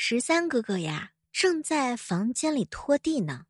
[0.00, 3.46] 十三哥哥呀，正在房间里拖地呢。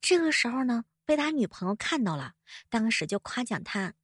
[0.00, 2.34] 这个时候呢，被他女朋友看到了，
[2.70, 3.94] 当时就夸奖他：“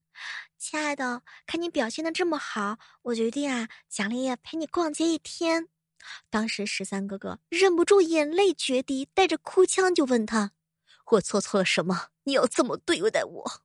[0.59, 5.69] 亲爱的，看你表现的这么好，我决定啊，奖励陪你逛街一天。”
[6.29, 10.51] 当时十三哥哥忍不住眼泪决堤，带着哭腔就问他
[11.13, 12.09] ：“我做错了什么？
[12.25, 13.63] 你要这么对待我？”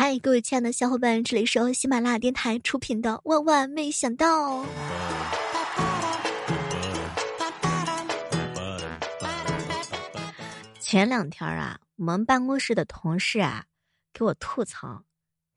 [0.00, 4.62] 嗨，各位亲爱的小伙伴，这里是由喜马拉雅电台出品的《万万没想到》。
[10.78, 13.64] 前两天啊，我们办公室的同事啊，
[14.12, 15.02] 给我吐槽：“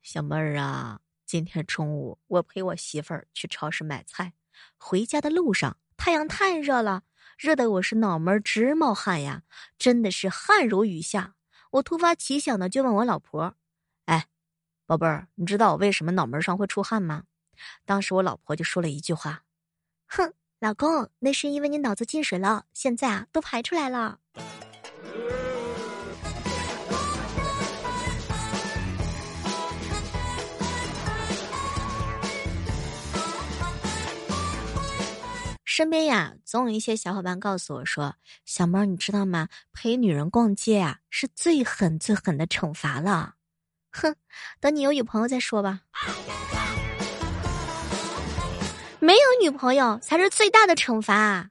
[0.02, 4.32] 小妹儿啊，今天中午我陪我媳妇儿去超市买菜，
[4.76, 7.02] 回家的路上太阳太热了，
[7.38, 9.42] 热得我是脑门直冒汗呀，
[9.78, 11.36] 真的是汗如雨下。
[11.70, 13.54] 我突发奇想的就问我老婆。”
[14.92, 17.22] 宝贝儿，你知道我为什么脑门上会出汗吗？
[17.86, 19.44] 当时我老婆就说了一句话
[20.06, 24.18] ：“哼，老公，那是因为你脑子进水了，现在啊都排出来了。”
[35.64, 39.48] 身边呀，总有一些小伙伴告诉我说：“小猫，你知道吗？
[39.72, 43.36] 陪女人逛街啊，是最狠、最狠的惩罚了。”
[43.92, 44.14] 哼，
[44.60, 45.80] 等你有女朋友再说吧。
[48.98, 51.14] 没有女朋友才是最大的惩罚。
[51.14, 51.48] 啊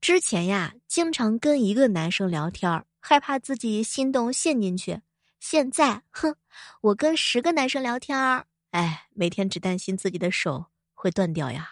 [0.00, 5.00] 之前呀，经常跟一个男生聊天，害怕自己心动陷进去。
[5.40, 6.36] 现在，哼，
[6.82, 10.66] 我跟十个男生聊天，哎，每天只担心自己的手。
[11.04, 11.68] 会断掉呀！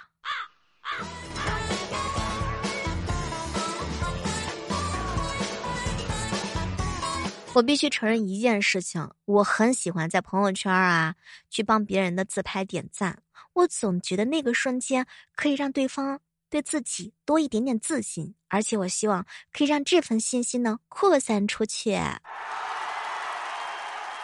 [7.54, 11.14] 我必须承认一件事情，我很喜欢在朋友圈啊
[11.48, 13.22] 去帮别人的自拍点赞。
[13.54, 16.20] 我总觉得那个瞬间可以让对方
[16.50, 21.98] 对自己多一点点自信，而且我希望可以让这份信心呢扩散出去。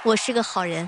[0.02, 0.86] 我是个好人。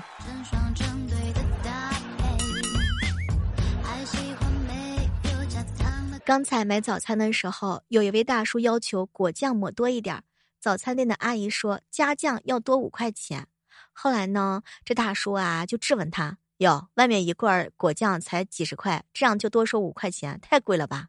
[6.23, 10.23] 刚才买早餐的时候，有一位大叔要求果酱抹多一点。
[10.59, 13.47] 早餐店的阿姨说加酱要多五块钱。
[13.91, 21.07] 后来呢，这大叔啊就质问他：“哟，外面一罐果酱才几十块，这样就多收五块钱，太贵了吧？”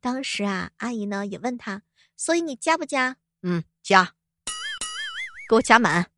[0.00, 1.82] 当时啊，阿姨呢也问他
[2.16, 4.14] ：“所以你加不加？”“嗯，加，
[5.50, 6.10] 给我加满。”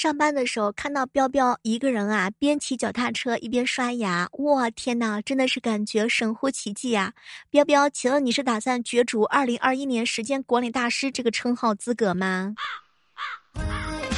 [0.00, 7.12] 上班的时候看到彪彪一个人啊，边骑脚踏车一边刷牙，我天呐，真的是感觉神乎其技啊！
[7.50, 12.54] 彪彪，请问你是打算角逐二零二一年时间管理大师这个称号资格吗？
[12.56, 14.09] 啊 啊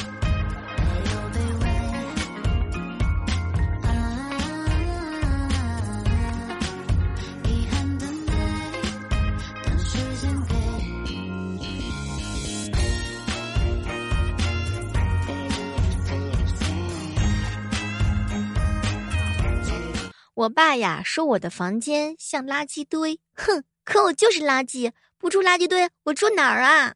[20.43, 26.95] 我爸呀说我的房间像垃圾堆，哼，可我就是垃圾，不住垃圾堆，我住哪儿啊？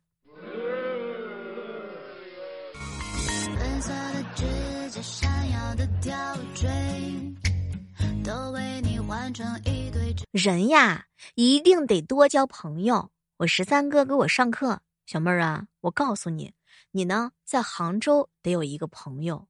[10.31, 13.11] 人呀，一定得多交朋友。
[13.37, 16.51] 我十三哥给我上课，小妹儿啊，我告诉你，
[16.91, 19.47] 你呢在杭州得有一个朋友，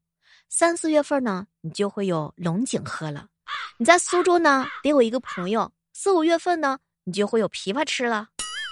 [0.49, 3.29] 三四月份呢，你就会有龙井喝了。
[3.79, 8.25] 你在苏州呢，得有一个朋友；四五月份呢，你就会有枇杷吃了；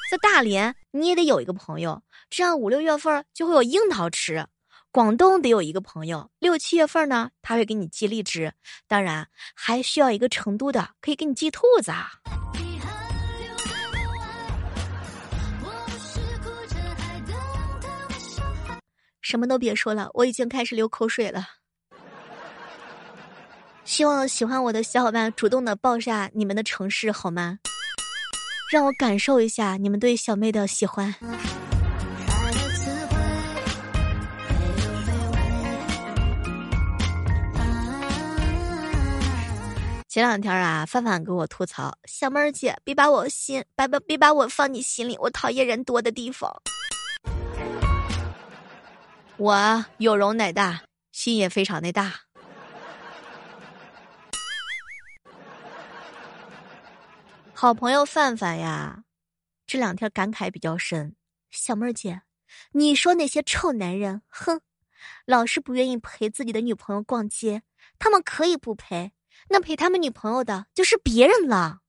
[0.09, 4.43] 在大连你也得有一个朋友，这样五六月份就会有樱桃吃；
[4.91, 8.49] 广东得有一个朋友，六七月份呢，他会给你寄荔枝；
[8.87, 12.09] 当然还需要一个成都的，可以给你寄兔子啊。
[19.21, 21.45] 什么都别说了，我已经开始流口水了。
[23.85, 27.59] 希望喜欢我的小伙伴主动的报下你们的城市好吗？
[28.71, 31.13] 让我感受一下你们对小妹的喜欢。
[40.09, 46.51] 前两天啊，范范给我吐槽：“小妹儿姐，别把我心，别别别把我放你心里，我讨厌人多的地方。”
[49.37, 52.24] 我有容乃大，心也非常的大。
[57.65, 59.05] 好朋友范范呀，
[59.65, 61.15] 这两天感慨比较深。
[61.49, 62.21] 小妹儿姐，
[62.73, 64.61] 你说那些臭男人，哼，
[65.25, 67.63] 老是不愿意陪自己的女朋友逛街，
[67.97, 69.13] 他们可以不陪，
[69.49, 71.79] 那陪他们女朋友的就是别人了。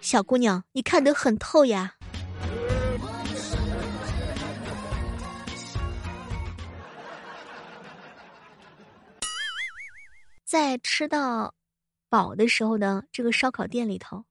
[0.00, 1.96] 小姑娘，你看得很透呀。
[10.46, 11.54] 在吃到。
[12.10, 14.24] 饱的时候呢，这个烧烤店里头，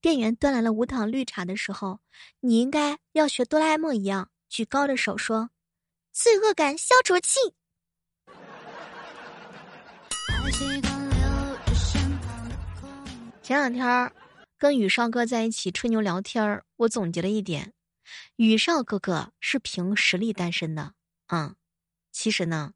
[0.00, 2.00] 店员端来了无糖绿茶的时候，
[2.40, 5.50] 你应该要学哆啦 A 梦一样，举高的手说
[6.12, 7.38] ：“罪恶感消除器。”
[13.42, 14.12] 前两天
[14.58, 17.72] 跟宇少哥在一起吹牛聊天我总结了一点：
[18.36, 20.94] 宇少哥哥是凭实力单身的。
[21.28, 21.54] 嗯，
[22.10, 22.74] 其实呢，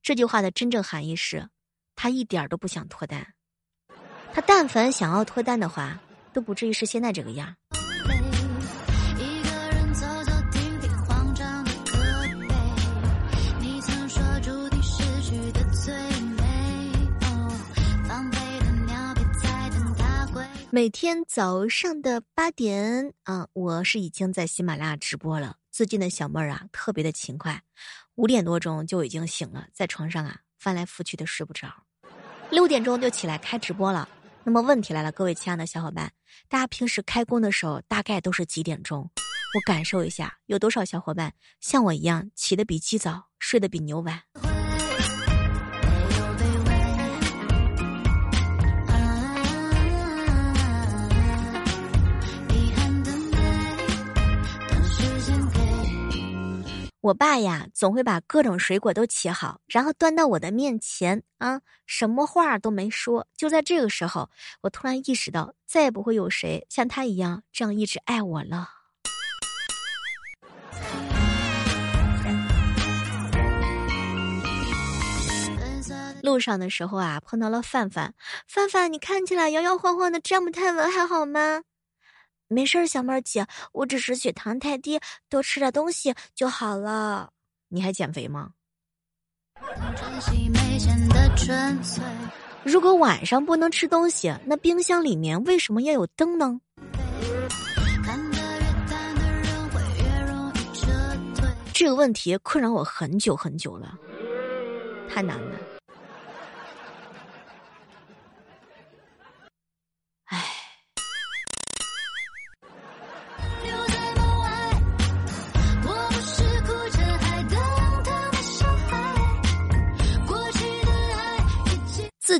[0.00, 1.50] 这句话的真正含义是，
[1.94, 3.34] 他一点都不想脱单。
[4.38, 5.98] 他但凡想要脱单的话，
[6.32, 7.52] 都不至于是现在这个样。
[20.70, 25.56] 每天早上的八点啊，我是已经在喜马拉雅直播了。
[25.72, 27.60] 最近的小妹儿啊，特别的勤快，
[28.14, 31.66] 五点多钟就已经醒了，在床上啊翻来覆去的睡不着，
[32.50, 34.08] 六点钟就起来开直播了。
[34.48, 36.10] 那么问题来了，各位亲爱的小伙伴，
[36.48, 39.10] 大家平时开工的时候大概都是几点钟？
[39.54, 44.22] 我感受一下，有多少小伙伴像我一样起得比鸡早，睡得比牛晚？
[57.08, 63.26] 我爸呀，总会把各种水果都切好，然后端到我的面前啊，什么话都没说。
[63.34, 64.28] 就在这个时候，
[64.60, 68.68] 我突然意识到，再也不会有谁像他一样这样一直爱我了。
[76.22, 78.12] 路上的时候啊，碰到了范范，
[78.46, 81.62] 范范，你看起来摇摇晃晃的，站不太稳，还好吗？
[82.48, 84.98] 没事儿，小妹儿姐，我只是血糖太低，
[85.28, 87.30] 多吃点东西就好了。
[87.68, 88.50] 你还减肥吗？
[92.64, 96.60] 如果晚上不能吃东西，那冰箱里面为什么要有灯呢？
[101.72, 103.96] 这个问题困扰我很久很久了，
[105.08, 105.77] 太难了。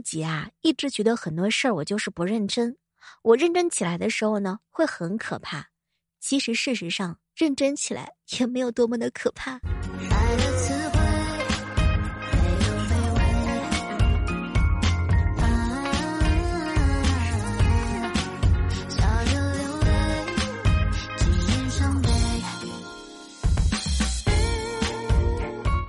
[0.09, 2.79] 己啊，一直觉得很多事儿我就是不认真。
[3.23, 5.69] 我认真起来的时候呢，会很可怕。
[6.21, 9.61] 其实事实上，认真起来也没有多么的可怕。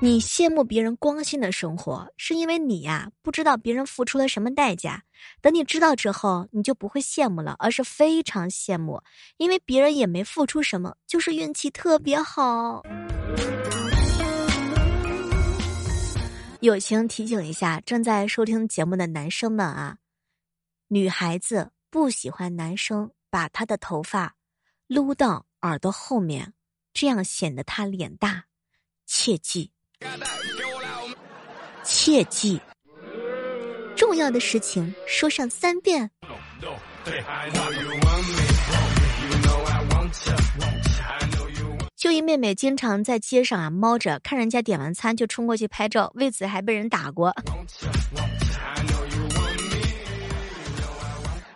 [0.01, 5.03] 你羡慕别人光鲜的生活，是因为你呀不知道别人付出了什么代价。
[5.41, 9.01] 等你知道之后，你就不会羡慕了，而是非常羡慕，
[9.35, 12.81] 因为别人也没付出什么，就是运气特别好。
[16.61, 19.97] 友情提醒一下正在收听节目的男生们啊，
[20.87, 24.37] 女孩子不喜欢男生把她的头发
[24.87, 26.53] 撸到耳朵后面，
[26.93, 28.45] 这样显得她脸大，
[29.05, 29.73] 切记。
[31.83, 32.59] 切记，
[33.95, 36.09] 重要的事情说上三遍。
[41.97, 47.35] 秀一妹妹经常在街上啊猫着，看人家点完餐就冲过去拍照，为此还被人打过。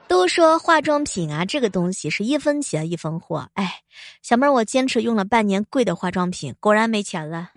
[0.08, 3.50] 都说化妆品啊，这个东西是一分钱一分货。
[3.54, 3.80] 哎，
[4.22, 7.52] 小妹儿，我坚持用了半年贵的化妆品，果然没钱了。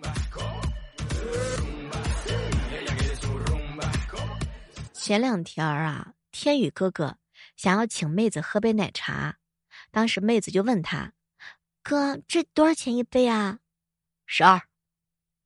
[5.07, 7.17] 前两天儿啊，天宇哥哥
[7.55, 9.37] 想要请妹子喝杯奶茶，
[9.89, 11.13] 当时妹子就问他
[11.81, 13.59] ：“哥，这多少钱一杯啊？”
[14.27, 14.63] 十二。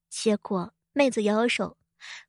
[0.10, 1.78] 结果妹子摇摇手：“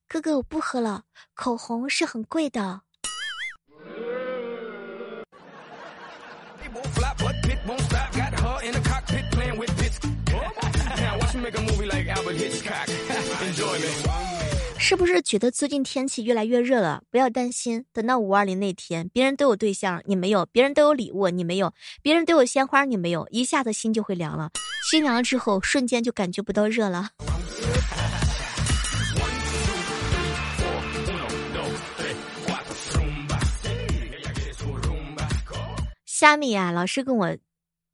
[0.06, 2.82] 哥哥我不喝了，口红是很贵的。
[14.84, 17.04] 是不是觉得最近天气越来越热了？
[17.08, 21.70] 不要担心，等到五二零那天，别人都有对象，你没有；别人都有礼物，你没有；
[22.02, 24.50] 别人都有鲜花，你没有，一下子心就会凉了。
[24.90, 27.10] 心凉了之后，瞬间就感觉不到热了。
[36.04, 37.36] 虾米啊，老是跟我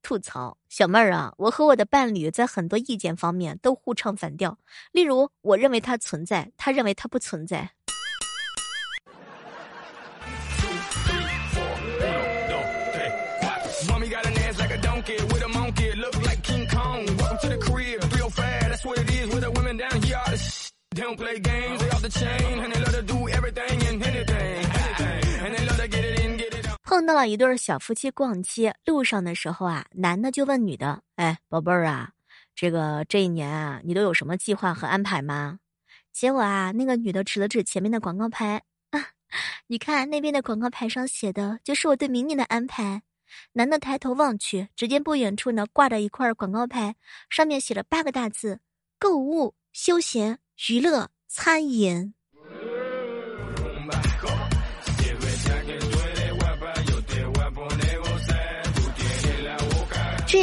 [0.09, 4.57] 吐槽，小妹儿啊，我和我的伴侣在很多意见方面都互唱反调。
[4.91, 7.71] 例如，我认为它存在，他认为它不存在。
[27.09, 32.13] 到了一对小夫妻逛街，路上的时候啊，男的就问女的：“哎，宝贝儿啊，
[32.55, 35.59] 这个这一年啊，你都有什么计划和安排吗？”
[36.13, 39.07] 结果啊，那个女的指了指前面的广告牌啊，
[39.69, 43.01] 你看那边的广告牌上写的就是我对明年的安排。
[43.53, 46.95] 男的抬头望去，只见不远处呢挂着一块广告牌，
[47.31, 48.61] 上面写了八个大字：
[48.99, 52.13] 购物、休闲、娱乐、餐饮。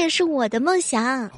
[0.05, 1.31] 也是我的梦想。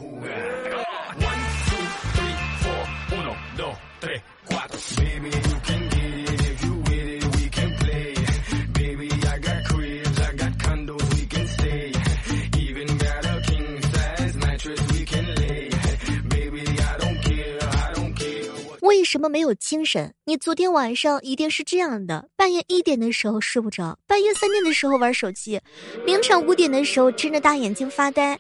[18.81, 20.13] 为什么没有精神？
[20.25, 25.61] 你昨天晚上一定是这样的：半夜一点的时候睡不着，半夜三点的时候玩手机，
[26.05, 28.37] 凌晨五点的时候睁着大眼睛发呆，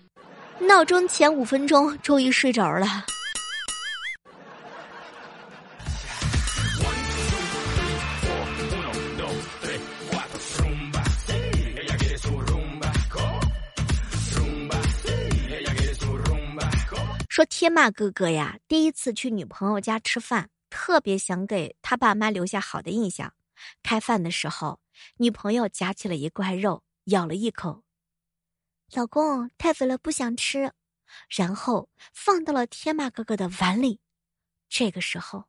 [0.59, 3.05] 闹钟前五分钟终于睡着了。
[17.29, 23.31] 说天马哥哥呀，第一次去女朋友家吃饭，特别想给他爸妈留下好的印象。
[23.83, 24.79] 开饭的时候，
[25.17, 27.83] 女朋友夹起了一块肉，咬了一口，
[28.93, 30.71] 老公太肥了不想吃，
[31.29, 33.99] 然后放到了天马哥哥的碗里。
[34.69, 35.43] 这个时候，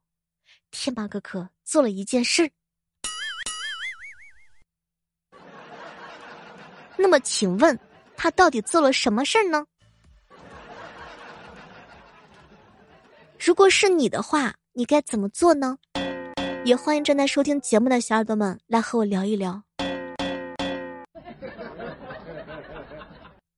[0.73, 2.51] 天马哥哥做了一件事。
[6.97, 7.79] 那么，请问
[8.17, 9.65] 他到底做了什么事儿呢？
[13.39, 15.79] 如果是你的话，你该怎么做呢？
[16.65, 19.63] 也欢迎正在收听节目的小耳朵们来和我聊一聊，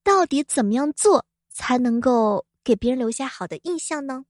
[0.02, 4.25] 到底怎么样做才能够给别人留下好的印象呢？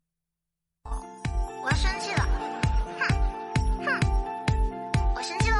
[0.84, 2.26] 我要生气了，
[2.98, 3.06] 哼
[3.84, 4.00] 哼，
[5.14, 5.56] 我生气喽！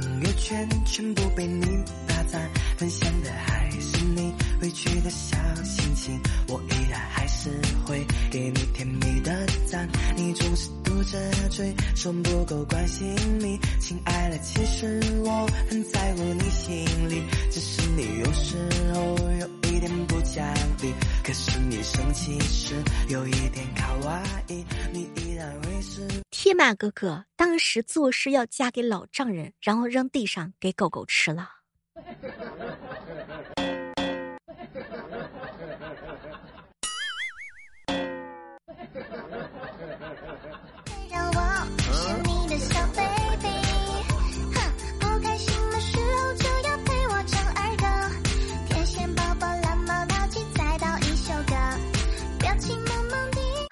[0.00, 4.32] 朋友圈全部被你打赞，分享的还是你
[4.64, 6.18] 委屈的小心情，
[6.48, 7.50] 我依然还是。
[7.84, 11.18] 会给你甜蜜的赞，你总是嘟着
[11.50, 18.56] 嘴说不够关心你，亲爱的，其实我很在乎你心里，只是你有时
[18.94, 20.42] 候有一点不讲
[20.80, 22.74] 理，可是你生气时
[23.10, 26.08] 有一点卡哇伊，你依然会是。
[26.30, 31.50] 天马哥哥当时做事要嫁给老丈人，然后扔地上给狗狗吃了。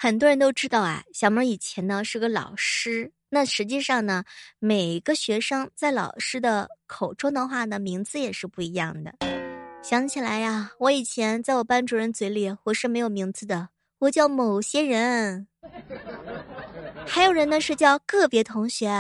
[0.03, 3.13] 很多人都知道啊，小妹以前呢是个老师。
[3.29, 4.25] 那实际上呢，
[4.59, 9.15] 每个学生在老师的口中的话呢，名字也是不一样的。
[9.81, 13.69] 想起来呀，我以前在我班主任嘴里，我是没有名字的，
[14.01, 15.47] 我叫某些人。
[17.07, 18.91] 还有人呢是叫个别同学，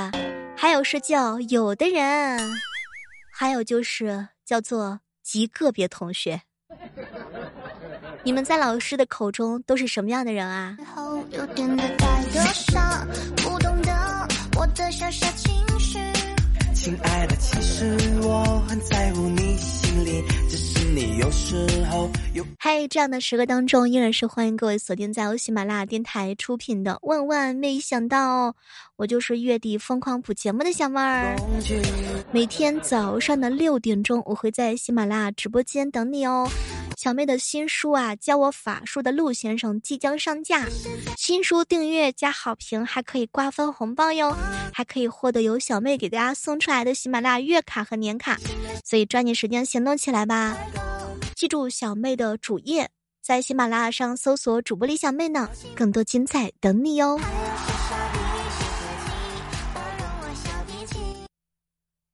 [0.56, 2.38] 还有是叫有的人，
[3.32, 6.42] 还有就是叫做极个别同学。
[8.25, 10.76] 你们在老师的口中都是什么样的人啊？
[16.75, 22.45] 亲爱的，其实我很在乎你心里，只是你有时候有。
[22.59, 28.50] 嗨，这样的时刻当中，依然是欢迎各位锁定在由喜马拉雅电台出品的《万万没想到》，
[28.97, 31.37] 我就是月底疯狂补节目的小妹儿。
[32.33, 36.49] 每天早上的六点钟，我会在喜马拉雅直播间等你哦。
[37.02, 40.68] 小妹的新书啊，教我法术的陆先生即将上架，
[41.16, 44.32] 新书订阅加好评还可以瓜分红包哟，
[44.73, 48.38] 还可以获得由小妹给大家送出来的喜马拉雅月卡和年卡，
[48.85, 50.56] 所以抓紧时间行动起来吧！
[51.35, 52.88] 记住小妹的主页，
[53.21, 57.18] 在喜马拉雅上搜索主播李小妹呢，更多精彩等你哟。